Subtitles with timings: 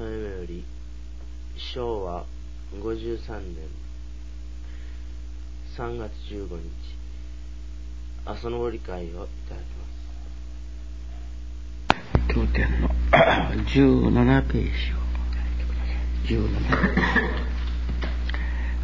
[0.00, 0.64] さめより
[1.58, 2.24] 昭和
[2.74, 3.68] 53年
[5.76, 6.70] 3月15日。
[8.24, 9.84] 阿蘇のり会をいただきま
[11.84, 12.34] す。
[12.34, 12.88] 経典の
[13.68, 14.70] 17ページ
[16.32, 16.40] を。
[16.40, 16.48] 17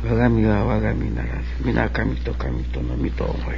[0.05, 3.57] 我が身は我が身ならず皆神と神との身と思い知ら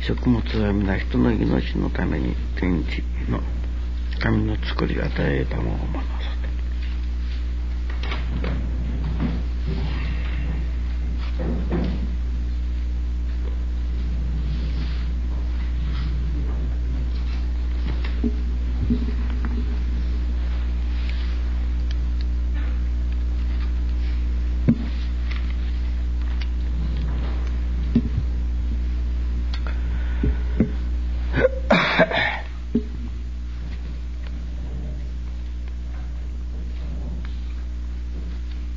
[0.00, 3.40] 食物は皆人の命のために天地の
[4.18, 5.78] 神の作り与えたもの。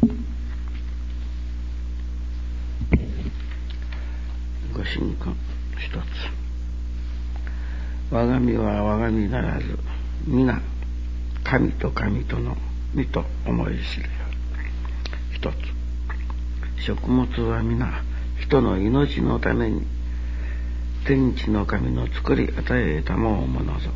[0.02, 0.14] をもの
[6.04, 6.10] ぞ
[8.12, 9.78] 我が身は我が身ならず
[10.26, 10.62] 皆
[11.44, 12.58] 神と神との
[12.94, 14.10] 身と思い知るよ。
[15.34, 15.56] 一つ。
[16.84, 18.04] 食物は皆
[18.40, 19.86] 人の命のために
[21.06, 23.90] 天地の神の作り与えたものぞ。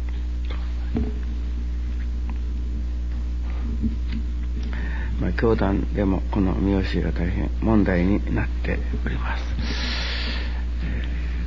[5.38, 9.44] 教団でもこの見教えが大変問題になっております。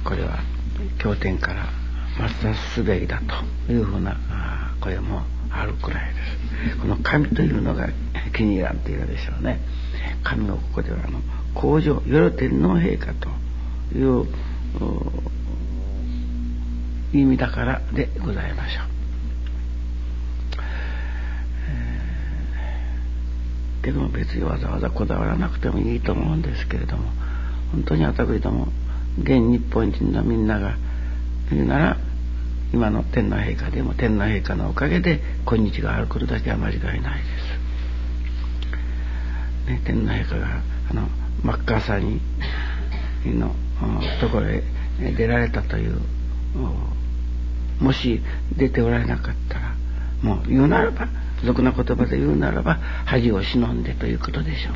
[0.05, 0.39] これは
[0.99, 1.67] 経典から
[2.19, 3.21] 抹殺すべきだ
[3.67, 4.17] というふうな
[4.81, 6.21] 声もあるくらいで
[6.73, 6.77] す。
[6.79, 7.89] この神というのが
[8.37, 9.61] 気に入らんというのでしょうね。
[10.23, 11.21] 神をここではあの
[11.55, 13.29] 皇女夜天皇陛下と
[13.97, 14.27] いう
[17.13, 18.98] 意味だからでございましょう。
[23.89, 27.11] けども別にわざわざこだわらなくてもいいと思うんですけれども
[27.73, 28.69] 本当に私ども
[29.19, 30.77] 現日本人のみんなが
[31.51, 31.97] 言うなら
[32.73, 37.25] 今の天皇陛下でも天皇陛下のおかげで今日があることだけは間違いないで
[39.67, 39.71] す。
[39.71, 41.09] ね、天皇陛下があの
[41.43, 42.21] マッカーサーに
[43.25, 43.55] の
[44.21, 44.63] ところへ
[45.17, 45.99] 出られたという
[47.81, 48.21] もし
[48.55, 49.75] 出ておられなかったら
[50.23, 51.09] もう言うならば
[51.45, 54.75] 俗な言葉で言うならば恥を忍んでということでしょう。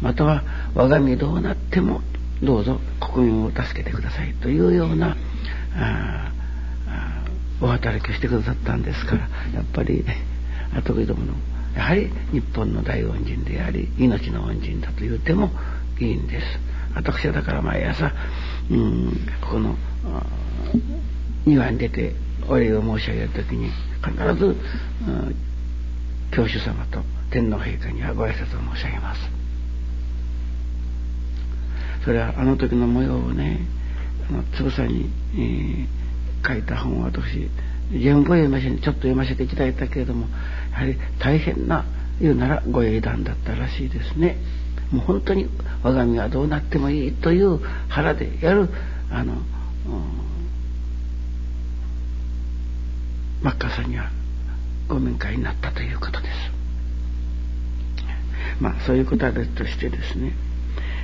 [0.00, 0.44] または
[0.74, 2.02] 我が身どうなっても
[2.42, 5.16] どうぞ国民を助けてくださいというような
[7.60, 10.04] お働きをしてくださったんですからやっぱり
[10.72, 11.32] 後どもの
[11.74, 15.50] やはり日本の大恩人であり命の恩人だと言っても
[16.00, 16.46] いいんです。
[16.94, 18.12] 私はだから毎朝
[18.70, 19.76] うんここの
[21.44, 22.14] 庭に出て
[22.48, 23.70] お礼を申し上げる時に
[24.04, 25.36] 必ず、うん、
[26.30, 29.20] 教主様と天皇陛下にはご挨拶を申し上げます。
[32.04, 33.60] それはあの時の模様をね
[34.28, 37.50] あのつぶさに、えー、書いた本を私
[37.92, 40.26] 全部読ませちょっと読ませていただいたけれども
[40.72, 41.84] やはり大変な
[42.20, 44.36] 言うならご英断だったらしいですね。
[44.90, 45.48] もう本当に
[45.82, 48.70] 我が身はどうなってもいいという腹でやる
[49.10, 49.40] あの、うん、
[53.42, 54.10] マッカーさんには
[54.88, 56.32] ご面会になったということです。
[58.60, 60.32] まあそういうことは別としてですね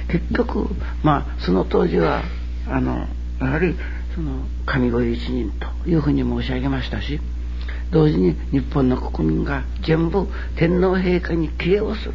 [0.08, 0.68] 結局
[1.02, 2.22] まあその当時は
[2.66, 3.06] あの
[3.40, 3.76] やはり
[4.14, 5.52] その神御一人
[5.82, 7.20] というふうに申し上げましたし
[7.90, 12.14] 同時に日本の国民が全部天皇陛下に帰依をする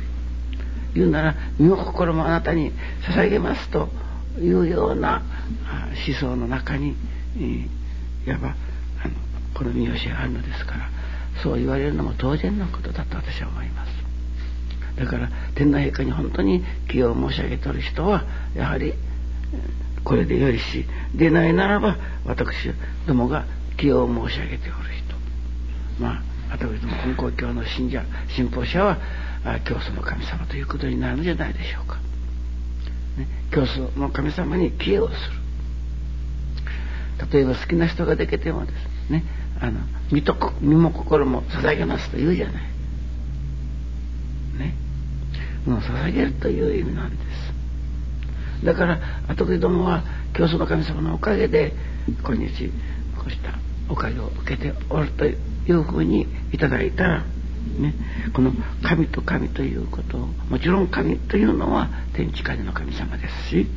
[0.93, 2.71] 言うなら身も心もあなたに
[3.07, 3.89] 捧げますと
[4.39, 5.21] いうような
[6.07, 6.95] 思想の中に、
[8.25, 8.55] いわば
[9.03, 9.13] あの
[9.53, 10.89] この見教えがあるのですから
[11.43, 13.91] そう言われるのも当然のことだと私は思います。
[14.97, 18.93] だから天皇陛下に本当に気を申し上げておる人はやはり
[20.03, 20.85] これでよりし
[21.15, 22.73] でないならば私
[23.07, 23.45] どもが
[23.77, 24.89] 気を申し上げておる
[25.97, 28.03] 人まあ私ども根高教の信者
[28.35, 28.97] 信奉者は
[29.63, 31.95] 教祖の神様ということになるんじゃないでしょうか。
[33.17, 35.39] ね、教祖の神様に帰依をする。
[37.31, 38.71] 例えば好きな人ができてもで
[39.07, 39.23] すね
[39.61, 39.79] あの
[40.11, 42.63] 身と身も心も捧げますと言うじゃない。
[44.57, 44.75] ね。
[45.65, 48.65] もう捧げるという意味なんです。
[48.65, 50.03] だから後でどもは
[50.33, 51.73] 教祖の神様のおかげで
[52.23, 52.67] 今日
[53.17, 53.53] こうした
[53.89, 55.35] おかげを受けておるとい
[55.71, 57.23] うふうにいただいた、
[57.79, 57.93] ね、
[58.33, 58.51] この
[58.83, 63.67] 神と神ということをもちろん神というのは天地界の神様ですし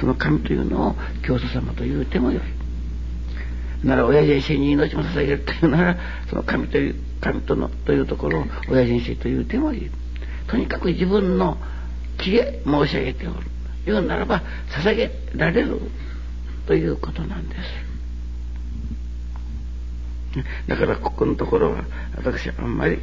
[0.00, 0.94] その神というのを
[1.26, 2.59] 教祖様と言うてもよい。
[3.84, 5.96] なら親人生に命も捧げるというなら
[6.28, 9.90] その神という神とのというところを親人生というてもいい。
[10.46, 11.56] とにかく自分の
[12.18, 13.46] 気へ申し上げておる
[13.86, 15.80] 言うならば捧げられる
[16.66, 17.60] ということなんです。
[20.68, 21.84] だからここのところは
[22.16, 22.98] 私はあんまり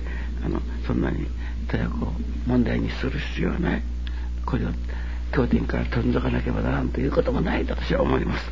[0.46, 1.28] あのそんなに
[1.68, 2.14] とやこ
[2.46, 3.84] う問題にする必要はない。
[4.46, 4.70] これを
[5.32, 8.52] 経典から取り除かなければならんということもないと私は思います。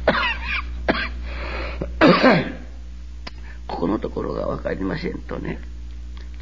[3.68, 5.60] ここのところが分かりませんとね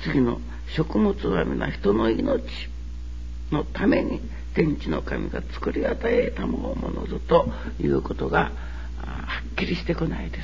[0.03, 0.39] 次の
[0.75, 2.43] 食物は皆人の命
[3.51, 4.21] のために
[4.55, 7.47] 天地の神が作り与えたものぞと
[7.79, 8.51] いうことが
[8.97, 10.43] はっきりしてこないです。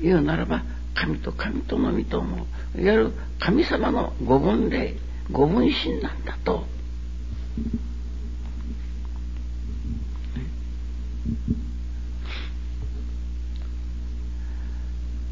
[0.00, 0.62] 言うならば
[0.94, 2.46] 神と神とのみとも
[2.76, 4.94] いわゆる神様のご分霊
[5.30, 6.64] ご分身なんだと。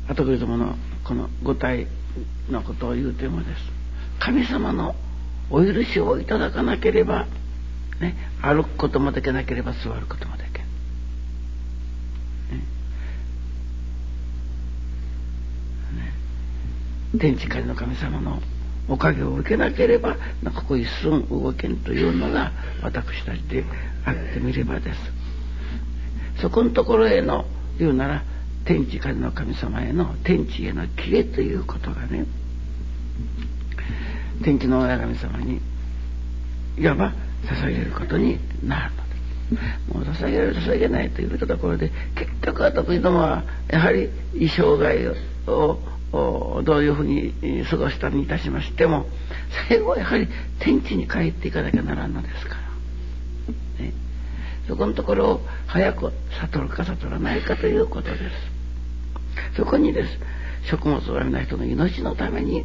[0.08, 0.76] あとどもの
[1.06, 1.86] この五体
[2.50, 3.50] のことを言うてもです
[4.18, 4.94] 神様の
[5.50, 7.26] お許しをいただかなければ、
[8.00, 10.64] ね、歩くこともできなければ座ることもできない。
[17.18, 18.40] 天地界の神様の
[18.88, 22.52] おかげを受けなければなんかこ一寸動けんというのが
[22.82, 23.64] 私たちで
[24.04, 25.23] あってみればです。
[26.40, 27.44] そこのところへの
[27.78, 28.22] 言うなら
[28.64, 32.26] 天地界の神様への天地へのキレということがね
[34.42, 35.60] 天地の親神様に
[36.78, 37.12] いわば
[37.44, 39.92] 捧げることになるのです。
[39.92, 45.08] もう捧げる捧げないというところで結局は得意どもはやはり衣装外
[45.46, 49.06] をどういうふうに過ごしたにいたしましても
[49.68, 50.28] 最後はやはり
[50.60, 52.63] 天地に帰っていかなきゃならんのですから、
[54.68, 59.56] そこのところを早く悟るか悟らないかということです。
[59.56, 60.18] そこにです。
[60.70, 62.64] 食物をやめない人の命のために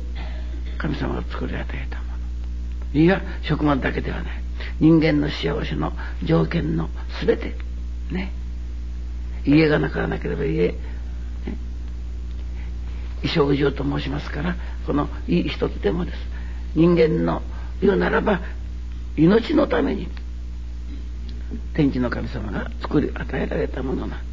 [0.77, 2.03] 神様が作り与えたも
[2.93, 2.99] の。
[3.01, 4.43] いや食物だけではない。
[4.79, 5.93] 人間の幸せの
[6.23, 6.89] 条件の
[7.25, 7.55] 全て。
[8.11, 8.31] ね。
[9.45, 10.75] 家がなからなければ家。
[13.21, 14.55] 衣装上と申しますから
[14.85, 16.17] このいい一つでもです。
[16.75, 17.41] 人間の
[17.81, 18.39] 言うならば
[19.17, 20.07] 命のために
[21.73, 24.29] 天地の神様が作り与えられたものなんだ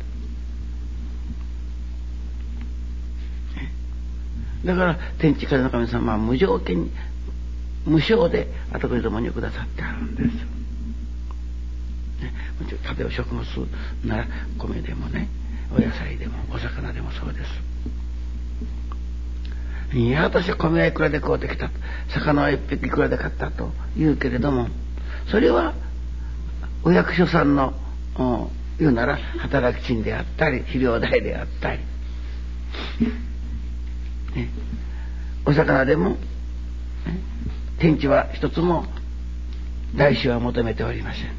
[4.65, 6.91] だから天地風の神様は無条件に
[7.85, 10.29] 無償で後こりどもにくださってあるんです。
[12.21, 12.33] ね、
[12.97, 13.45] 例えば食物
[14.05, 14.27] なら
[14.59, 15.29] 米でもね
[15.71, 17.77] お野菜でもお魚でもそうです。
[19.95, 21.71] いや、私は米はいくらで買うてきた。
[22.09, 24.69] 魚は一匹いくらで買ったと言うけれども、
[25.31, 25.75] それは、
[26.87, 27.75] お役所さんの、
[28.79, 31.81] 言うなら、働き賃であったり、肥料代であったり、
[34.37, 34.49] ね、
[35.45, 36.17] お魚でも、ね、
[37.81, 38.87] 天地は一つも
[39.97, 41.31] 来週は求めておりません。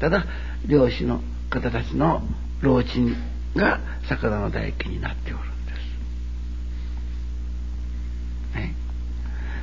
[0.00, 0.24] ただ、
[0.66, 1.20] 漁師の
[1.50, 2.22] 方たちの
[2.62, 3.14] 老賃
[3.54, 5.55] が魚の代金になっておる。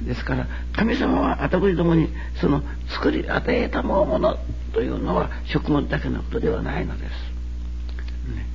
[0.05, 2.09] ですから神様は後りどもに
[2.41, 4.38] その作り与えたもの
[4.73, 7.11] というのは食物だけのことではないのです。
[8.33, 8.45] ね、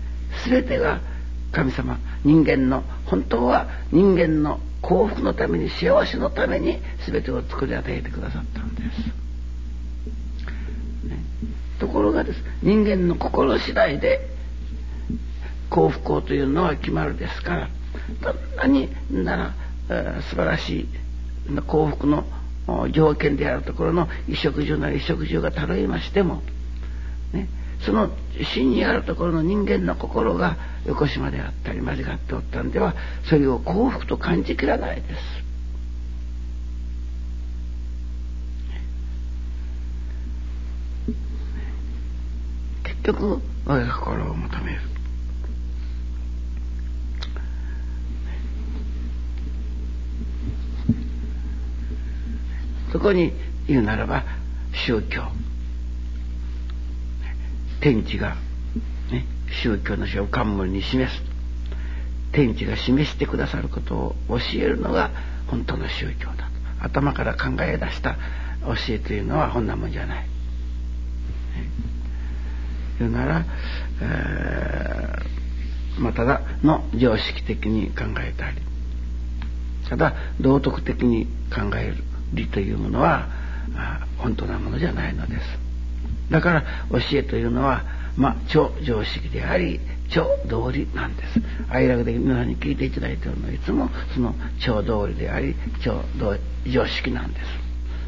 [0.46, 1.00] 全てが
[1.52, 8.98] 神様人間の本当は人間の幸福のために幸せのために全てを作り与えてくださったんです。
[11.08, 11.24] ね、
[11.80, 14.28] ところがです人間の心次第で
[15.70, 17.68] 幸福をというのは決まるですから
[18.22, 19.54] どんなになら
[20.22, 20.88] 素晴らしい
[21.66, 22.24] 幸福の
[22.92, 26.42] 条件であるところの衣食住なり衣食住がたるいましても、
[27.32, 27.48] ね、
[27.80, 28.10] その
[28.54, 35.14] 真にあるところの人間の心が横島であったり間違っておったんではそれを幸福と感じきらないです。
[42.84, 44.80] 結局我が心を求める
[52.92, 53.32] そこに
[53.66, 54.24] 言うならば
[54.86, 55.22] 宗教。
[57.80, 58.36] 天地が、
[59.10, 59.24] ね、
[59.62, 61.22] 宗教の書を冠に示す。
[62.32, 65.10] 天地が示してくださることを教えるのが
[65.46, 66.34] 本当の宗教だ。
[66.34, 66.42] と
[66.80, 68.16] 頭から考え出した
[68.62, 70.22] 教えというのはこんなもんじゃない。
[70.22, 70.28] ね、
[72.98, 73.44] 言うなら、
[74.00, 78.58] えー、まあ、ただの常識的に考えたり
[79.88, 81.96] ただ道徳的に考える。
[82.32, 83.28] 理というものは
[84.18, 85.58] 本当なものじゃないのです。
[86.30, 87.84] だから教えというのは、
[88.16, 89.80] まあ、超常識であり、
[90.10, 91.40] 超道理なんです。
[91.70, 96.02] 愛楽で皆さんに聞いていただいているのはいつもその超道理であり、超
[96.66, 97.46] 常識なんです。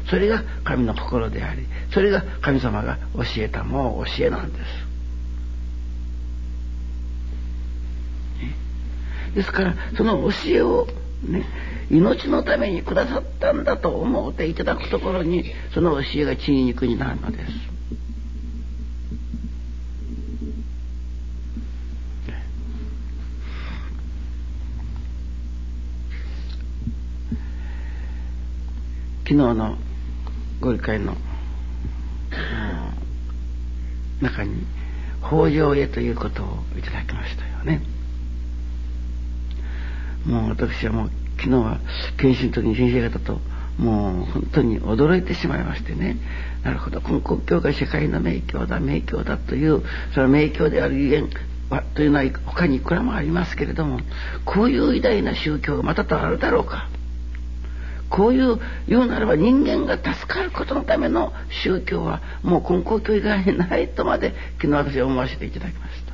[0.09, 4.91] それが神の心であり、それが神様が教えたもう教えなんです。
[9.35, 10.87] ですから、その教えを
[11.23, 11.45] ね、
[11.89, 17.71] 命のためにくださったんだと思っていただくところに、その教えが血肉になるのです。
[29.23, 29.77] 昨日の
[30.59, 31.15] ご理解の
[34.19, 34.65] 中に
[35.21, 37.90] 北条へということをいただきましたよね。
[40.25, 41.79] もう私はもう昨日は
[42.17, 43.39] 研修の時に先生方と
[43.77, 46.17] もう本当に驚いてしまいましてね。
[46.63, 47.01] なるほど。
[47.01, 51.29] 根国教が世界の名教だ名教だというその名教であるゆえん
[51.69, 53.99] はというのは他にいくらもありますけれども
[54.45, 56.89] こういう偉大な宗教がまたとあるだろうか。
[58.09, 58.59] こういう
[58.89, 61.31] 言うならば人間が助かることのための
[61.63, 66.11] 宗教はもう根高教以外にないとまで昨日私は思わせていただきました。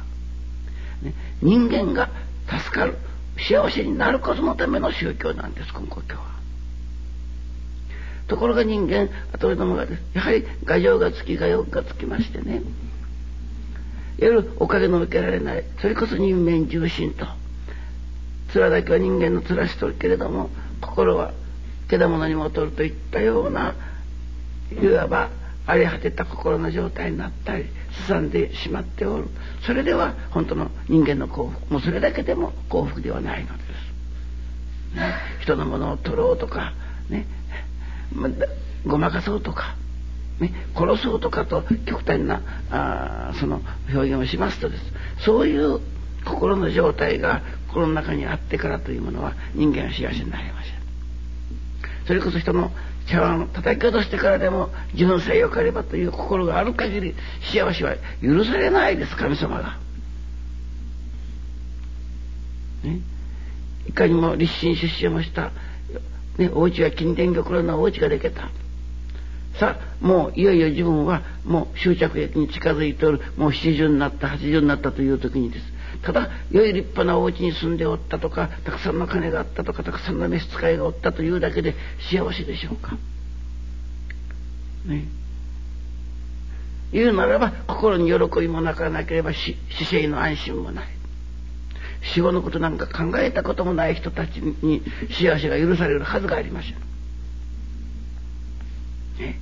[1.04, 2.12] ね、人間が
[2.48, 2.98] 助かる。
[3.38, 6.38] 幸せになることのための宗教なんです根高教は。
[8.28, 12.64] ところが人間後どもがやはり牙城がつき牙欲がつきましてねいわ
[14.20, 17.26] ゆるおかげの受けられないそれこそ人面重心と
[18.54, 20.50] 面だけは人間の面しとるけれども
[20.82, 21.34] 心は
[21.90, 23.76] けだものにも劣るといったような
[24.72, 25.30] いわば
[25.68, 29.28] 荒れ果てた心の状態になったりすさんでしまっておる。
[29.66, 33.64] それでは本当の人間の幸福もうそれだけでも幸福ではないので
[34.94, 36.74] す、ね、人のものを取ろうとか
[37.10, 37.28] ね、
[38.86, 39.76] ごまかそうとか
[40.40, 44.84] ね、殺そうとかと極端なあその表現をしますとです。
[45.26, 45.82] そういう
[46.26, 50.74] 心の状態が心の中にあってからというものは人間は幸せになりません。
[52.06, 52.72] それこそ人の
[53.08, 57.16] 茶碗を叩き落としてからでも純粋よかればという心がある限り
[57.52, 59.80] 幸せは許されないです神様が。
[62.84, 63.00] ね、
[63.88, 65.52] いかにも立身出世もした、
[66.38, 68.50] ね、お家は金田玉露のお家ができた。
[69.60, 75.66] さあもういよいよ自分はもう終着駅に近づいておるもう70になった80になったという時にです
[76.04, 81.76] ただ良い立派なお家に住んでおったとかたくさんの金があったとかたくさんの召使いがおったというだけで
[82.12, 82.98] 幸せでしょうか？
[84.86, 85.08] ね。
[86.92, 89.58] 言うならば心に喜びもなかなければ死
[89.90, 90.88] 生の安心もない。
[92.14, 96.76] 死後のことなんか考えたこともない人たちに幸せが許されるはずがありません。
[99.20, 99.40] ね。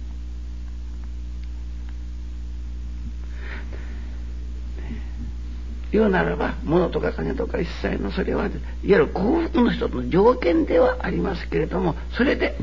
[5.96, 8.50] 言うならば物とか金とか一切のそれはい。
[8.50, 8.52] わ
[8.84, 12.58] ゆる幸福の一つの条件ではありますけれどもそれで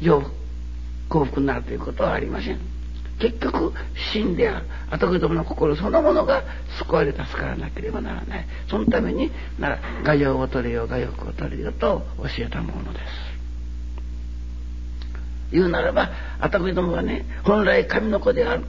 [0.00, 2.58] 幸福になるということはありません。
[3.20, 3.72] 結局
[4.12, 4.66] 死である。
[4.90, 6.42] 後子供の心そのものが
[6.80, 8.46] 救われ助からなければならない。
[8.68, 13.04] そのためになら画用を取れよ画欲を取れよと教えたものです。
[15.52, 16.10] 言うならば
[16.40, 18.64] 後子供はね本来神の子である、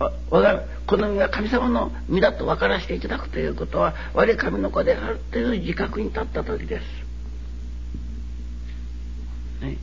[0.00, 6.84] ね、我が好みが神様の身だと分からせていただくということは我神の子であるという自覚に立った時です。
[9.64, 9.76] ね、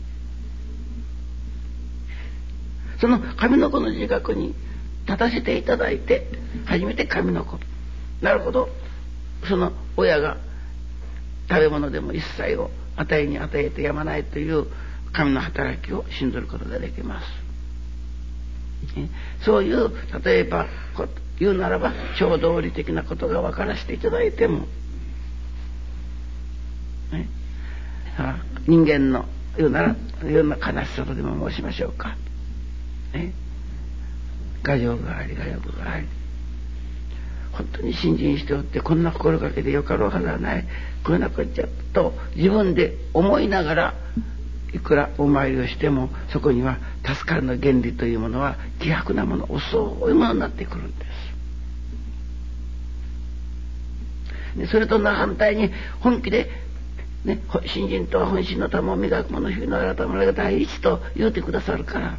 [3.00, 4.56] その神の子の自覚に
[5.06, 6.28] 立たせていただいて
[6.66, 7.60] 初めて神の子
[8.22, 8.70] なるほど
[9.48, 10.38] その親が
[11.48, 14.66] 食べ物でも一切を与えに与えてやまないという
[15.14, 17.47] 神の働きを信ずることができます。
[19.44, 19.92] そういう
[20.24, 20.68] 例えば
[21.40, 24.68] 言うならば超道理的なことが分からせていただいても、
[27.12, 27.30] ね、
[28.68, 29.26] 人間の
[29.56, 32.16] 言うなら言うな悲しさとでも申しましょうか。
[33.14, 33.34] ね、
[34.64, 36.08] 画情があり画欲があり。
[37.52, 40.68] 本当に信心しておってこんな心がけでよかろうはずはない。
[41.04, 43.94] こんなこっちゃと自分で思いながら
[44.74, 49.78] いくらお参りをしてもそこには助かるの原理というものは希薄なもの遅
[50.10, 51.06] いものになってくるんで
[54.66, 54.72] す。
[54.72, 56.50] それと反対に本気で、
[57.24, 62.18] ね、新人とは本心の玉を磨く者日々の改めが第一と言うてくださるから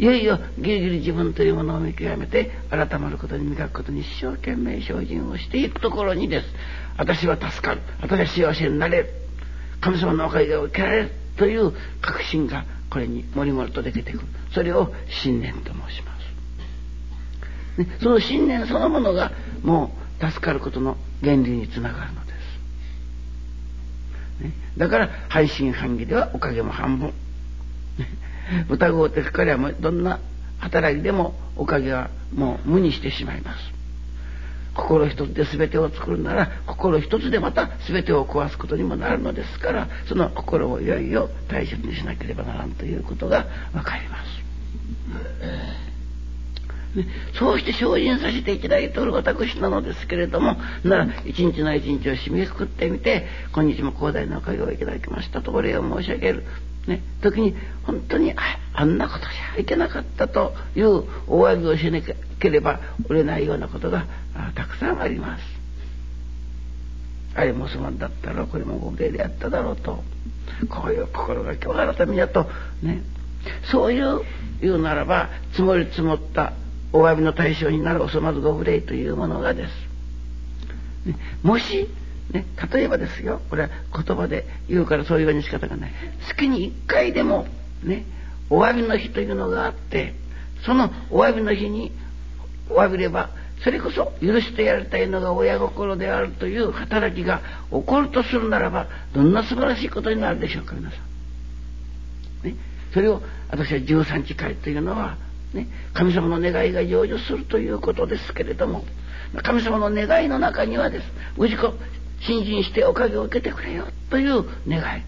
[0.00, 6.46] いよいよギリギリ自分というものを見極めて改まることに磨くことに一生懸命精進をしていくところにです。
[6.96, 7.82] 私は助かる。
[8.00, 9.10] 私は幸せになれる。
[9.82, 11.10] 神様のおかげを受けられる。
[11.40, 14.20] という確信がこれにもりもりと出てくる
[14.52, 16.20] それを信念と申します
[17.78, 19.32] ね、その信念そのものが
[19.62, 22.32] もう助かることの原理につながるので
[24.38, 24.42] す。
[24.42, 27.14] ね、だから半信半疑ではおかげも半分。
[28.68, 30.18] 疑うて彼はもうどんな
[30.58, 33.79] 働きでもおかげはもう無にしてしまいます。
[34.80, 44.40] 心一つで全てを作るなら心一つでまた全てを壊すことにもなるのですからその心をいよいよ大切にしなければならんということが分かります。
[46.90, 47.06] ね、
[47.38, 56.44] そうして精進させていただいておる私なのですけれどもなら一日の一日を締めくくってみて今日も広大なおかげをいただきましたとお礼を申し上げる、
[56.86, 58.34] ね、時に本当に
[58.72, 64.06] あんなことじゃいけなかったというお詫びをしなければ売れないようなことが
[64.54, 65.60] たくさんあります。
[67.34, 70.02] あれもすまんだったろうこれもご無礼であっただろうと
[70.68, 72.46] こういう心が今日改めやと
[72.82, 73.02] ね
[73.70, 74.22] そういう
[74.60, 76.54] 言うならば積もり積もった
[76.92, 79.70] お詫びの対象になるおそまずご無礼というものがです。
[81.06, 81.88] ね、もし、
[82.32, 85.92] ね、例えばですよこれは言葉で言うからそういうように仕方がない
[86.28, 87.46] 月に1回でも
[87.82, 88.04] ね
[88.48, 90.14] お詫びの日というのがあって
[90.64, 91.92] そのお詫びの日に
[92.68, 93.30] お詫びれば
[93.64, 100.96] それこそ許してやりたいのが親心であるという働きが起こるとするならばどんな素晴らしいことになるでしょうか皆さ
[102.44, 102.46] ん。
[102.48, 102.56] ね、
[102.94, 103.20] それを
[103.50, 105.18] 私は13日会というのは
[105.52, 108.84] ね、神様の願いが成就するということですけれども
[109.42, 111.06] 神様の願いの中にはです
[111.36, 111.74] 氏子
[112.20, 115.04] 信心しておかげを受けてくれよという願い、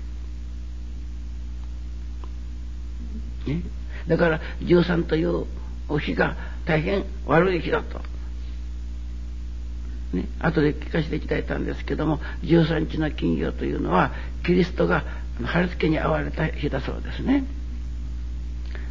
[3.48, 3.62] ね、
[4.08, 5.46] だから13という
[5.98, 8.00] 日が大変悪い日だと。
[10.12, 14.12] ね、後で聞かせていただいたんですけども13日の金曜というのは
[14.44, 15.04] キリストが
[15.42, 17.44] 貼り付けに遭われた日だそうですね。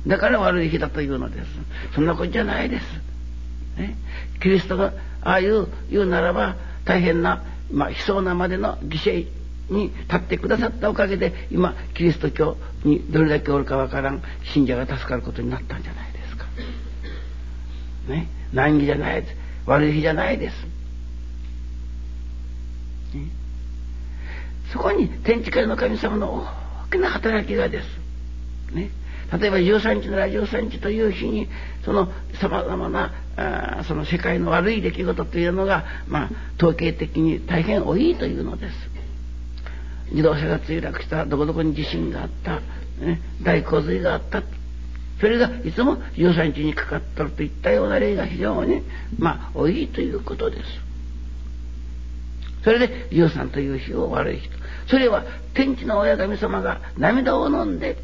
[0.07, 1.47] だから悪い日だというのです。
[1.93, 2.83] そんなことじゃないです。
[3.77, 3.95] ね、
[4.41, 9.27] キリストがああいう言うならば大変な、まあ、悲壮なまでの犠牲
[9.73, 14.21] に立ってくださったおかげで今キリスト教にどれだけおるかわからん
[14.53, 16.45] 信者が助かることになったんじゃないですか。
[18.07, 19.35] ね、難儀じゃないです。
[19.65, 20.53] 悪い日じゃないです。
[23.15, 23.29] ね、
[24.71, 26.45] そこに天地界の神様の
[26.89, 27.85] 大きな働きがです。
[28.73, 28.89] ね、
[29.39, 31.47] 例えば13日なら13日という日に
[31.85, 38.73] そのさまざまなあその世界の悪い出来事というのが、まあ、統計的に大変多いというのです。
[40.11, 42.59] 自動車が墜落したどこどこに地震があった、
[43.03, 44.43] ね、大洪水があった
[45.21, 48.81] それがいつも13日にかかっとるといったような例が非常に、
[49.19, 50.63] まあ、多いということです。
[52.63, 54.57] それで13という日を悪い日と。
[54.87, 57.97] それは天地の親神様が涙を飲んで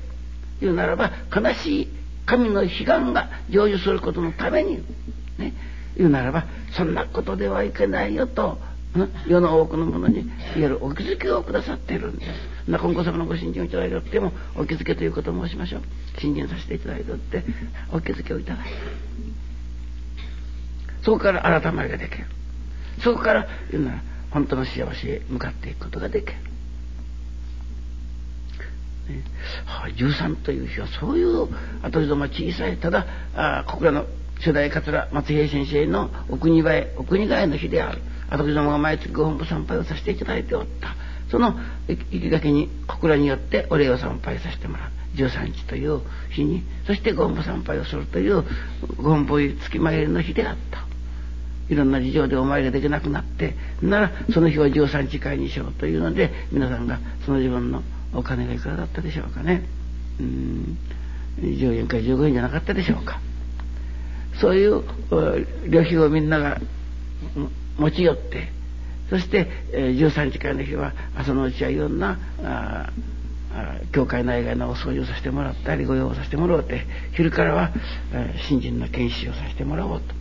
[0.62, 1.88] 言うならば悲しい
[2.28, 4.84] 神の悲願が成就することのために、
[5.40, 5.54] ね、
[5.98, 8.60] 言うならばそんなことではいけないよと、
[9.28, 12.70] 世の多くの者にいわゆるお気づきをくださっているんです。
[12.70, 15.82] な今後様のご信心をいただいておってもお気づけということを申しましょう。
[16.20, 17.44] 信心させていただいておって
[17.94, 18.72] お気づけをいただいて
[21.04, 22.26] そこから改まりができる。
[23.02, 26.34] そこから言うなら本当の幸せへ向かっていくことができる。
[29.08, 29.24] ね、
[29.98, 31.48] 13という日はそういう
[31.82, 34.06] 後ほども小さいただあここらの
[34.40, 38.02] 初代桂松平先生のお国替えお国替えの日である。
[38.30, 40.96] 後ほどもが毎月ご本部参拝をさせていただいておった。
[41.32, 41.56] その
[41.88, 44.92] 行きがけに小倉によってお礼を参拝させてもらう。
[45.16, 48.44] 13日という日にそしてご本部参拝をするという
[48.98, 50.86] ご本部月参りの日であった。
[51.70, 59.64] いろんな事情でお参りができなくなってならその日は13日会にしようというので皆さんがその自分のお金がいくらだったでしょうかね。
[60.20, 60.78] うん。
[61.40, 63.20] 10円か15円じゃなかったでしょうか。
[64.40, 64.84] そういう
[65.68, 66.60] 旅費をみんなが
[67.78, 68.52] 持ち寄って
[69.10, 72.92] そして、え13日間の日は朝のうちはいろんなあ
[73.92, 77.72] 教会内外のお掃除をさせてもらったり御用をさせてもらおうて昼からは、
[78.14, 80.14] え新人の研修をさせてもらおうと。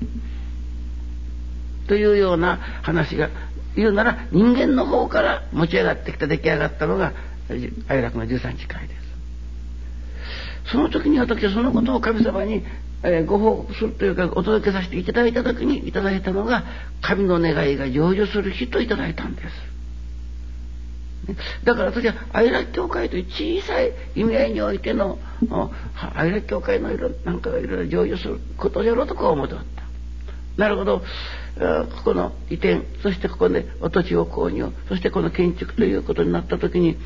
[1.88, 3.30] というような話が
[3.76, 7.12] 言うなら人間の方から持ち上がってきた出来上がったのが
[7.48, 10.72] 哀楽の13日会です。
[10.72, 12.64] その時に私はそのことを神様に、
[13.02, 16.64] え、ご報告するというかお届けさせていただいた時にいただいたのが
[17.02, 19.48] 神の願いが成就する日といただいたんです。
[21.64, 25.18] だから私は愛楽教会という小さい意味合いにおいての
[26.14, 29.86] 愛楽教会の色なんかがいろいろ成就することじゃろうとこう思っておった。
[30.56, 31.02] なるほど。
[31.58, 36.96] ここの移転、そしてここでお土地を購入、そしてこの建築ということになった時に、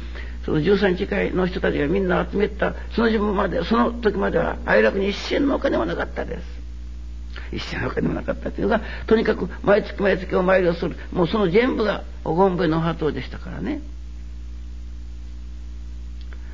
[0.44, 6.42] その13日会の人たちがみんな集めたその自分までその時までは哀楽に一銭のお金もなかったです。
[7.53, 10.96] 一銭のお金もなかったというのがとにかく毎月毎月お参りをする。
[11.12, 13.81] もうその全部がおごんべの鳩でしたからね。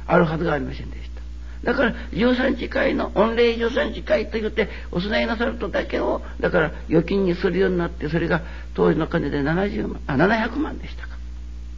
[0.06, 1.16] あるはずがありませんでした。
[1.64, 8.42] だから13日会の御礼13日会と言ってお供えなさるとだけをだから預金にするようになってそれが
[8.74, 11.16] 当時の金で70万あ700万でしたか。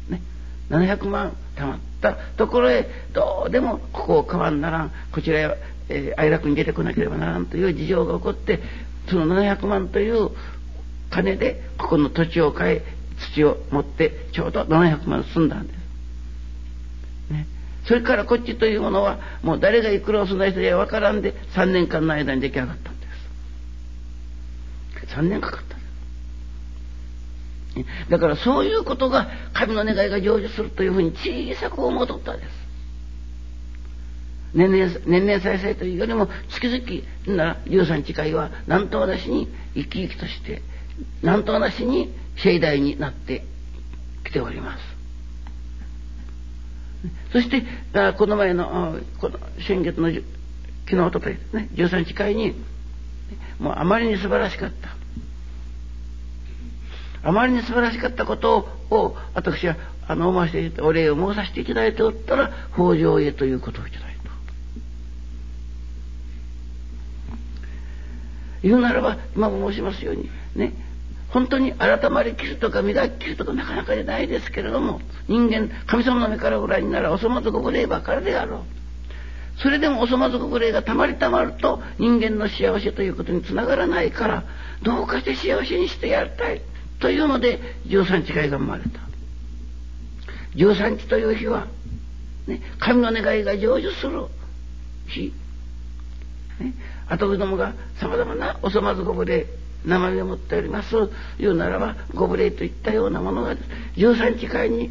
[0.08, 0.20] ね。
[0.70, 5.56] 700万貯まったところへどうでもここを買わんならんこちらへ、
[5.88, 8.60] えー、愛楽に出てこなければならんという事情が起こって
[9.08, 10.30] その700万という
[11.10, 12.80] 金でここの土地を買い
[13.34, 15.72] 土を持ってちょうど700万済んだんで
[17.28, 17.32] す。
[17.32, 17.46] ね、
[17.86, 23.06] それからこっちというものはもう誰がいくらを備えてや分からんで3年間の間に出来上がったんで
[25.06, 25.14] す。
[25.14, 25.67] 3年かかった
[28.08, 32.48] だからそういうことが神の願いが成就するというふうに小さく思うとったんです。
[34.54, 40.62] 年々、年々再生というよりも月々な13日会は何となしに生き生きとして
[41.22, 43.44] 何となしに盛大になって
[44.24, 44.98] きております。
[47.32, 47.62] そして、
[48.16, 50.22] この前の、この先月の昨
[50.90, 52.54] 日、とといですね、13日会に、
[53.58, 54.97] もうあまりに素晴らしかった。
[57.28, 64.30] あまりに素晴らしかったことを、私は、あの、思わせて、お礼を申させていただいておったら、北条へということをいただいた。
[68.62, 70.72] 言うならば、今も申しますように、ね、
[71.28, 78.64] 本当に改まりきるとか磨ききるとかなかなかじゃないですけれども、人間、神様の目からご覧にならお粗末ご無礼ばかりであろ
[79.56, 79.60] う。
[79.60, 84.44] それでもお粗末ご無礼がたまりたまると人間の幸せということにつながらないから、
[84.82, 86.62] どうかして幸せにしてやりたい。
[87.00, 89.00] というので、13日会が生まれた。
[90.56, 91.68] 13日という日は、
[92.46, 94.26] ね、神の願いが成就する
[95.06, 95.32] 日。
[96.60, 96.74] ね、
[97.08, 99.46] 後子どもが様々なお粗末ご無礼、
[99.84, 100.96] 名前を持っております
[101.38, 103.56] 言うならばご無礼といったようなものが
[103.96, 104.90] 13日会に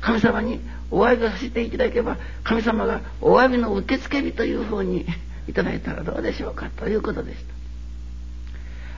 [0.00, 5.06] 神様にお詫びをさせていただけば神様がお詫びの受付日というふうに
[5.48, 7.44] いただいたらどうでしょうかということでし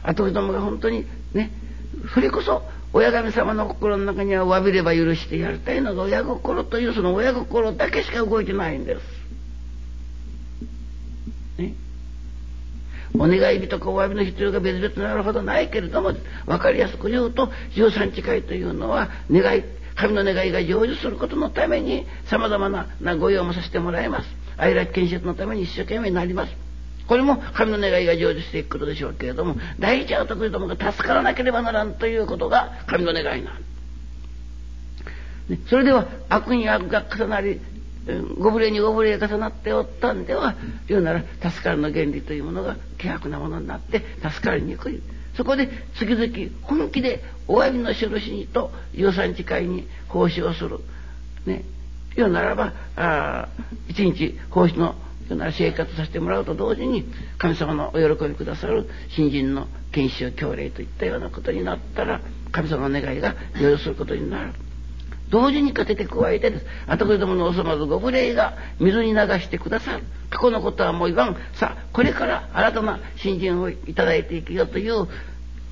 [0.02, 0.10] た。
[0.10, 1.50] 後子どもが本当にね
[2.14, 9.00] それこそ親神様の心の中には詫びれば許してやりたいのが親心というその親心だけしか動いてないんです。
[11.60, 11.74] ね、
[13.14, 16.12] お願い日とかお詫びの必要が別々になるほどないけれども
[16.46, 24.28] 分かりやすく言うと13日会というのは願い神の願いが成就することのためにさまざまなご用もさせてもらいます。
[24.58, 26.65] 愛楽建設のために一生懸命になります。
[27.06, 33.62] これも神の願いが成就していくことでしょうけれども第一は徳どもが助からなければならんということが神の願いなん、
[35.68, 37.60] それでは悪に悪が重なり
[38.38, 40.54] ご無礼にご無礼が重なっておったんでは
[40.86, 45.02] 言うなら助かるの原理というものが希薄なものになって助かりにくい。
[45.36, 50.78] そこで月々本気でお詫びの印にと13日会に奉仕をする。
[51.46, 51.64] ね。
[52.16, 53.48] 言うならばあ
[53.88, 54.94] 一日奉仕の
[55.34, 57.04] な生活させてもらうと同時に
[57.38, 62.20] 神様のお喜びくださる新人の研修教令といったようなことになったら
[62.52, 64.52] 神様の願いが成就することになる。
[65.28, 66.66] 同時にかけて加えてです。
[66.86, 70.04] 後子どものおそまずご無礼が水に流してくださる。
[70.30, 71.36] 過去のことはもう言わん。
[71.54, 75.08] さあ、これから新たな新人をいただいていくよという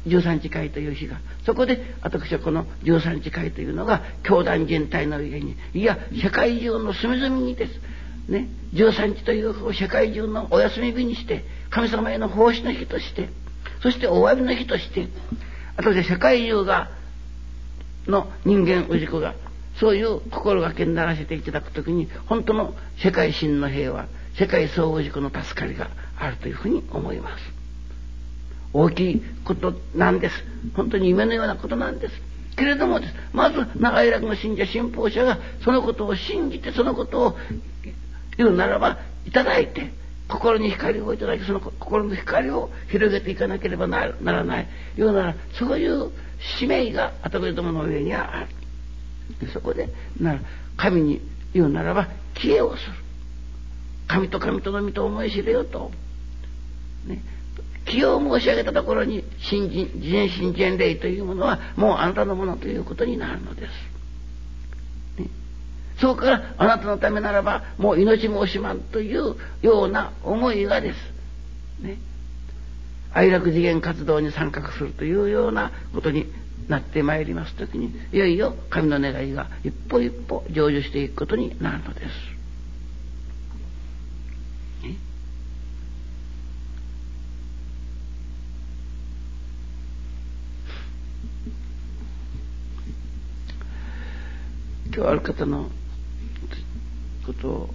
[0.06, 1.20] 13日会という日が。
[1.46, 7.80] そこで私はこの13日会というのが教団全体の上に、いや、世界中の隅々にです。
[8.28, 13.28] ね、13日という世界中のお休み日にして、神様への奉仕の日として、
[13.82, 15.08] そしてお詫びの日として、
[15.76, 16.90] あとで世界中が、
[18.06, 19.34] の人間氏子が
[19.80, 24.06] そういう心がけにならせていただくときに本当の世界真の平和
[24.38, 27.42] 世界総合軸の助かりがあるというふうに思います。
[28.72, 30.44] 大きいことなんです。
[30.74, 32.14] 本当に夢のようなことなんです。
[32.56, 33.00] けれども
[33.32, 37.36] まず長い楽の信者信奉者がそのことを信じてそのことを
[38.36, 39.92] 言うならばいただいて
[40.28, 44.68] 心に光をいただきその心の光を広げていかなければならない。
[44.96, 46.10] ようならそういう
[46.58, 48.46] 使命が後子どもの上にはあ
[49.40, 49.88] るそこで
[50.20, 50.38] な
[50.76, 51.20] 神に
[51.52, 52.92] 言うならば消えをする。
[54.08, 55.90] 神と神との身と思い知れよと、
[57.06, 57.22] ね、
[57.86, 63.93] 気を申し上げたところに新人人心人霊というものはもうあなたのものということになるのです。
[66.00, 70.96] そこからあなたのためならばもう命も惜しまんというような思いがです。
[71.82, 71.98] ね。
[73.12, 76.26] 愛楽次元活動に参画するというようなことに
[76.68, 82.34] なってまいります時にいよいよ神の願いが一歩一歩成就していくことになるのです。
[94.96, 95.70] 今日ある方の
[97.24, 97.74] ことを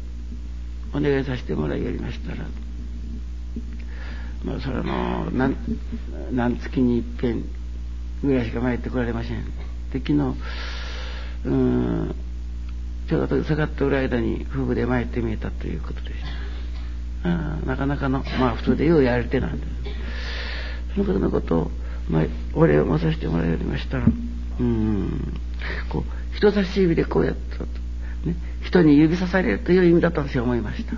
[0.93, 2.37] お願いさせてもらいやりましたら、
[4.43, 5.55] まあ、それも何
[6.31, 7.45] 何月にいっぺん
[8.23, 9.45] ぐらいしか参ってこられません。
[9.91, 10.35] で昨日
[11.45, 12.15] うん
[13.07, 16.13] ちょうど下がっておる間に夫婦で参ってみえたということでし
[17.23, 17.29] た。
[17.29, 19.71] あなかなかのまあ普通でようやる手なんです。
[20.95, 21.71] その方のことを、
[22.09, 24.05] まあ、お礼を申させてもらいましたら
[24.59, 25.33] うん
[25.91, 27.65] こう人差し指でこうやったと、
[28.25, 30.93] ね、人に指さされるという意味だと私は思いました。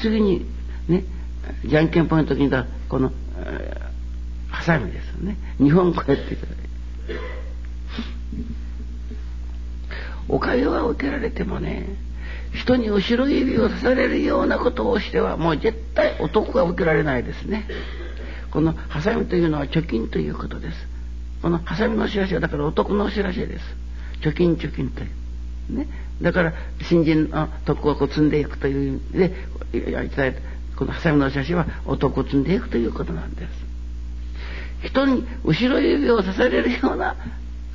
[0.00, 0.46] 次に
[0.88, 1.04] ね
[1.64, 3.80] じゃんけんぽんの時にだこの、え、
[4.50, 5.36] ハサミですよね。
[5.58, 6.62] 日本こうやっていただいて
[10.28, 11.88] おかゆが受けられてもね
[12.52, 17.66] 人に後ろ指を刺されるようなことをしてはもう絶対男が受けられないですね。
[18.52, 20.76] このハサミというのは貯金ということです。
[21.42, 23.64] このハサミのお知らせはだから男のお知らせです。
[24.20, 25.76] 貯金貯金という。
[25.76, 25.88] ね。
[26.20, 26.52] だから、
[26.82, 30.40] 新人の徳を積んでいくという意味で、いたいた、
[30.76, 34.88] このハサミの写真は男を積んでいくということなんです。
[34.88, 37.16] 人に後ろ指を刺されるような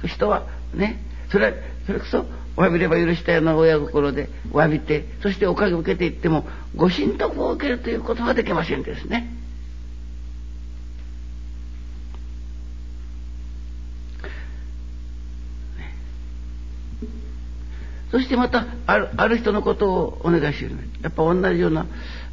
[0.06, 1.54] 人は、ね、それは、
[1.86, 2.26] それこそ、
[2.58, 9.30] 詫びれば許したような親心でお詫びて、そしておかげを受けていっても、ご神徳を受けるということはできませんですね。
[18.12, 21.88] そしてまたあるある人のことをお願いしますやっぱ同じような、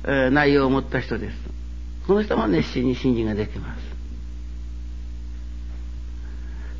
[0.05, 1.37] えー、内容を持った人です。
[2.07, 3.93] この人も熱心に信心ができます。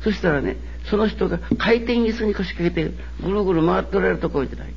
[0.03, 0.57] そしたらね
[0.89, 4.73] その人が回転椅子に腰掛けてぐるぐる回っておられるところをいただいた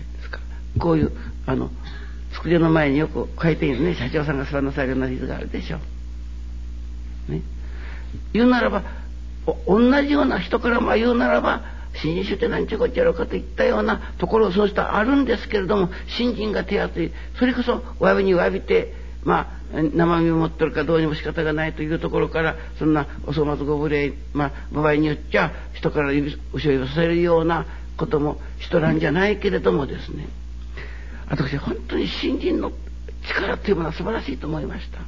[0.00, 0.40] ですか。
[0.80, 1.12] こういう
[1.46, 1.70] あの
[2.32, 5.78] 机の前によく回転椅子ね社長さんが座らなさるような椅子があるでしょ。
[7.28, 7.42] う、ね、
[8.32, 8.82] 言うならば
[9.46, 30.26] お同じような人からまあ言うならば新人種って何ちゅうこっちやろうかといったようなところをそうしたあるんですけれども新人が手厚いそれこそお詫びに詫びてまあ生身を持ってるかどうにも仕方がないというところからそんなお粗末ご無礼まあ場合によっちゃ人から後ろ指させるようなことも人なんじゃないけれどもですね
[31.28, 32.72] 私本当に新人の
[33.26, 34.98] 力というものは素晴らしいと思いました。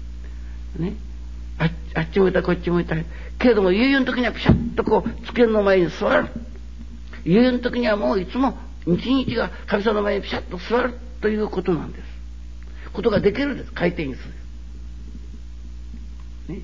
[0.82, 0.94] ね。
[1.58, 2.96] ああっち向いたこっち向いた
[3.38, 6.28] けれども悠々の時にはピシャッとこう机の前に座る。
[7.26, 12.04] 夕の時にはもういつも一日が神様の前にピシャッと座るということなんです。
[12.92, 13.72] ことができるんです。
[13.72, 14.20] 回転にす
[16.48, 16.54] る。
[16.54, 16.60] ね、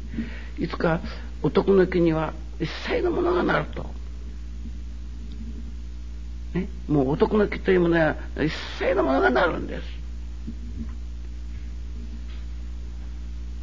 [0.59, 1.01] いつか
[1.43, 3.87] 男の木には一切のものがなると。
[6.55, 9.81] ね、もう男の木というものは一切のものがなるんで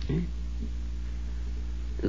[0.07, 0.11] す。
[0.11, 0.38] ね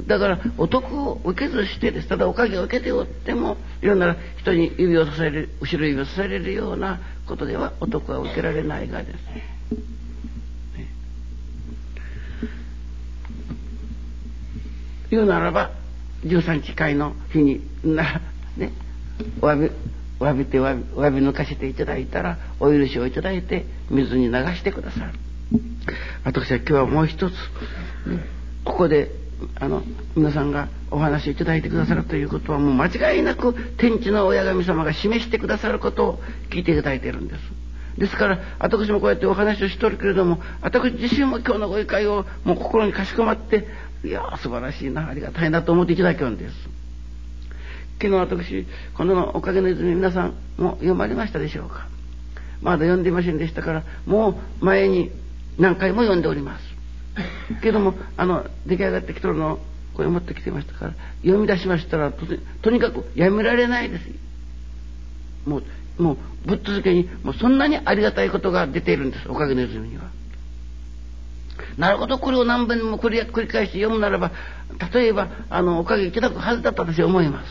[0.07, 2.07] だからお得を受けずしてです。
[2.07, 9.15] ただおかげを受けておってもいろんな人に指をさされる後ろ指をさされるようなことではお得は受けられないがです。
[9.15, 9.61] ね。
[15.09, 15.71] 言うならば
[16.23, 18.21] 13日会の日にな
[18.55, 18.71] ね。
[19.41, 19.75] お詫び
[20.21, 25.19] お詫びてお詫びお詫び抜かしていただいたらお許しをいただいて水に流してくださる。
[26.23, 27.39] 私は今日はもう一つ、ね、
[28.63, 29.11] ここで
[29.55, 29.83] あの
[30.15, 37.41] 皆さんがお話しいただいてくださるということはもう間違いなく天地の親神様が示してくださることを聞いていただいているんです。
[37.97, 43.67] ですから私もこうやってお話をしとるけれども私自身も今日のご理解をもう心にかしこまって
[44.03, 46.55] いや素晴らしいなありがたいなと思っていただけるんです。
[48.01, 51.87] 昨日私このおかげの泉皆さんも読まれましたでしょうか
[52.61, 55.11] まだ読んでいませんでしたからもう前に
[55.59, 56.70] 何回も読んでおります。
[57.61, 59.59] けどもあの出来上がってきとるのを
[59.93, 62.11] これ持ってきてましたから読み出しましたら
[62.61, 64.09] とにかくやめられないです
[65.45, 65.63] もう
[66.01, 70.03] もうぶっ続けにもうそんなにありがたいことが出ているんですおかげの泉には。
[71.77, 74.31] なるほどこれを何遍も繰り繰り返して読むならば
[74.93, 77.47] 例えばあのおかげいただくはずだと私は思います。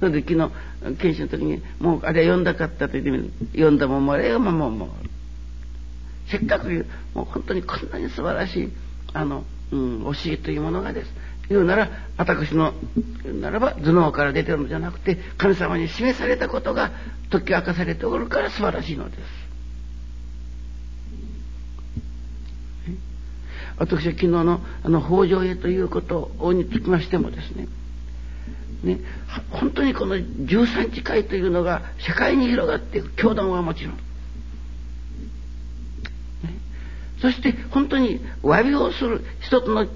[0.00, 0.50] それで昨日
[0.96, 4.88] 研修の時にもうあれは読んだかったと言って読んだもんもあれがもうもう
[6.30, 8.72] せっかくもう本当にこんなに素晴らしい
[9.12, 11.10] あの、うん、教えというものがです。
[11.48, 11.88] 言うなら
[12.18, 12.74] 私の
[13.24, 16.92] 言うならば頭脳から出てるのじゃなくて神様に示されたことが
[17.30, 19.20] 解き明かされておるから素晴らしいのです。
[23.78, 27.68] 私は昨日のあの北条へということにつきましてもですね
[28.82, 28.98] ね
[29.50, 34.07] 本当にこの13次会というのが世界に広がっていく教団はもちろん。
[37.20, 39.86] そして本当に詫びをする一つの、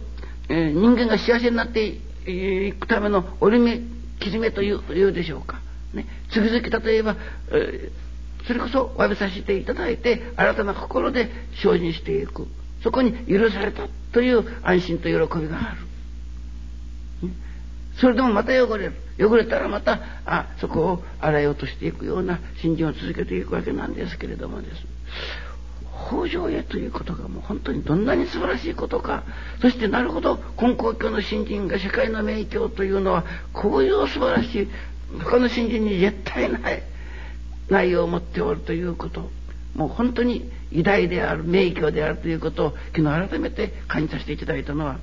[0.48, 3.80] えー、人間が幸せになって行くための折り目
[4.20, 5.60] 切り目といういうでしょうか。
[5.94, 7.16] ね、次々例えば、
[7.50, 11.30] えー、それこそ詫びさせていただいて新たな心で
[11.62, 12.46] 精進していく
[12.82, 15.92] そこに許されたという安心と喜びがある。
[18.00, 18.94] それでもまた汚れる。
[19.18, 24.86] 汚れたらまた、あ、そこを洗い落としていくような信心を続けていくわけなんですけれどもです。
[26.08, 29.24] 北条へということがもう本当にどんなに素晴らしいことか。
[29.60, 34.68] そしてなるほど、根高教の新人が社会の名教というのは、こういう素晴らしい、
[35.18, 36.82] 他の新人に絶対ない
[37.68, 39.30] 内容を持っておるということ。
[39.74, 44.98] もう本当に偉大である、名教であるということを昨日改めて感じさせていただいたのは、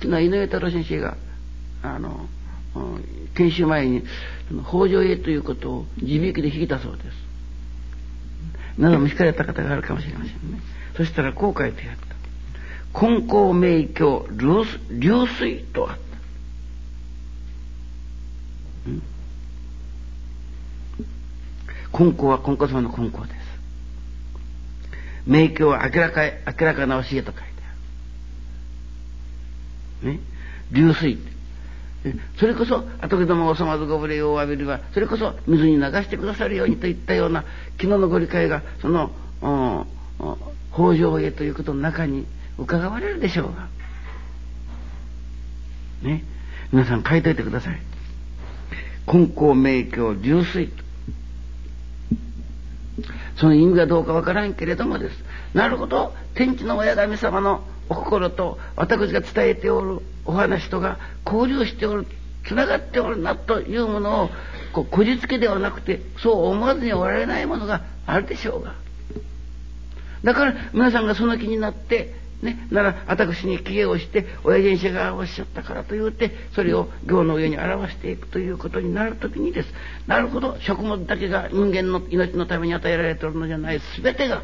[0.00, 1.16] 昨日井上太郎先生が、
[1.82, 2.28] あの、
[3.34, 4.02] 研修前に
[4.66, 7.23] 北条へということを地引きで引いたそうです。
[8.76, 10.60] 皆さんも引かれた方があるかもしれませんね。
[10.96, 13.06] そしたらこう書いてあった。
[13.08, 14.64] 根高名教流
[15.26, 16.04] 水とあった。
[21.98, 23.36] 根高は根高様の根高です。
[25.26, 27.44] 名教は明らか明らかな教えと書いて
[30.02, 30.12] ある。
[30.14, 30.20] ね？
[30.72, 31.18] 流水
[32.38, 37.44] それこそ後けども収まずご無礼を浴びるはそれこそ水に流してくださるようにといったような
[37.78, 39.10] 昨日のご理解がその
[40.72, 42.26] 北条へということの中に
[42.58, 43.68] 伺われるでしょうが。
[46.02, 46.24] ね。
[46.72, 47.80] 皆さん書いといてください。
[49.12, 50.72] 根高名教流水。
[53.36, 55.16] その意味がどうかわからんけれどもです。
[55.54, 56.12] なるほど。
[56.34, 62.06] 天地の親神様のお心と私が伝えておるお話とが交流しておる
[62.46, 64.30] つながっておるなというものを
[64.72, 68.74] こうこじつけではなくてそう思わずにおられないものがあるでしょうが。
[70.22, 79.68] だから皆さんがその気になってね、なら私に帰依をして親父先生がおっしゃったからと言うてそれを行の上に表していくということになる時にです。
[80.06, 83.80] なるほど食物だけが人間の命のために与えられておるのじゃない。
[84.02, 84.42] 全てが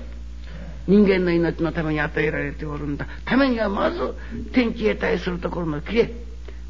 [0.90, 4.14] 人間の命のために与えられておるんだためにはまず
[4.52, 6.08] 天地へ対するところの帰依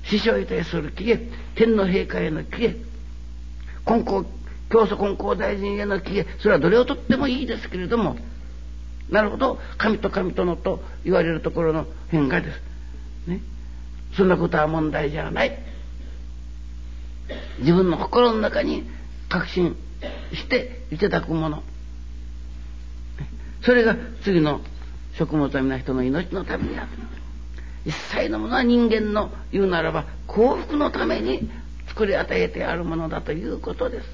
[0.04, 1.18] 師匠へ対する帰依
[1.54, 2.76] 天の陛下への帰依
[3.88, 4.26] 根高
[4.70, 8.16] 教祖根高大臣への帰依それはどれをとってもいいですけれども
[9.08, 12.60] なるほど神と神とのと言われるところの変化です。
[13.26, 13.40] ね。
[14.16, 15.58] そんなことは問題じゃない。
[17.58, 18.88] 自分の心の中に
[19.28, 19.76] 確信
[20.32, 21.62] していただくもの。
[23.62, 24.60] それが次の
[25.14, 26.88] 食物ためな人の命のためにある。
[27.84, 31.50] 一切のものは人間の言うならば幸福のために
[31.88, 34.06] 作り与えてあるものだということです。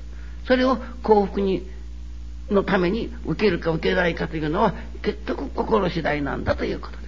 [0.46, 1.68] それを幸福に
[2.50, 7.06] のために受けるか受けないかというのは結局心次第なんだということです。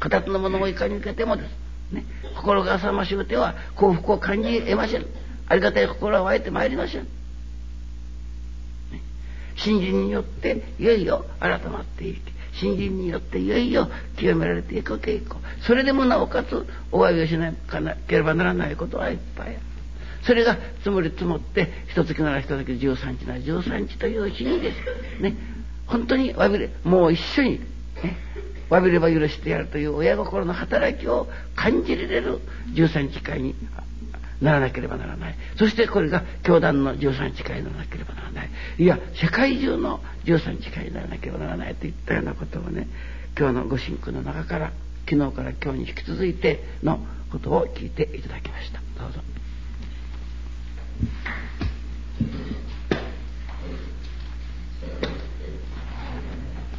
[0.00, 1.94] 形のものをいかに受けてもです。
[1.94, 2.04] ね、
[2.36, 5.06] 心が浅ましゅうては幸福を感じ得ません。
[5.46, 7.06] ありがたい心は湧いてまいりません。
[9.56, 15.38] 信心によっていよいよ改まっていき信心によっていよいよ清められていく傾向。
[15.62, 17.52] それでもなおかつお詫びをしな
[18.06, 19.58] ければならないことはいっぱいある。
[20.22, 25.36] それが積もり積もって一月なら一月13日なら13日という日にですね。
[25.86, 27.64] 本当に詫びれもう一緒に、ね、
[28.70, 32.40] 詫びれば許してやるという親心の働きを感じられる
[32.74, 33.54] 13日会に
[34.42, 35.36] ならなければならない。
[35.56, 38.50] そしてこれが教団の13日会にならなければならない。
[38.78, 42.88] いや世界中の13日会にならなければならないといったようなことをね
[43.38, 44.72] 今日のご神句の中から
[45.08, 46.98] 昨日から今日に引き続いての
[47.30, 48.80] ことを聞いていただきました。
[49.00, 49.20] どうぞ。